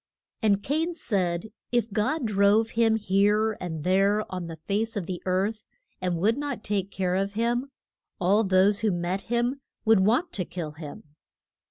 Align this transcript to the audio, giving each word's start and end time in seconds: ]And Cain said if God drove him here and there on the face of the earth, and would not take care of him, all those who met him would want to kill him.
]And 0.41 0.63
Cain 0.63 0.95
said 0.95 1.51
if 1.71 1.93
God 1.93 2.25
drove 2.25 2.71
him 2.71 2.95
here 2.95 3.55
and 3.61 3.83
there 3.83 4.25
on 4.33 4.47
the 4.47 4.55
face 4.55 4.97
of 4.97 5.05
the 5.05 5.21
earth, 5.27 5.67
and 6.01 6.17
would 6.17 6.39
not 6.39 6.63
take 6.63 6.89
care 6.89 7.13
of 7.13 7.33
him, 7.33 7.69
all 8.19 8.43
those 8.43 8.79
who 8.79 8.89
met 8.91 9.21
him 9.29 9.61
would 9.85 9.99
want 9.99 10.33
to 10.33 10.43
kill 10.43 10.71
him. 10.71 11.03